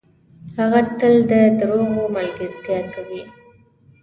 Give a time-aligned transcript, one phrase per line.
[0.57, 3.21] هغه تل ده دروغو ملګرتیا کوي.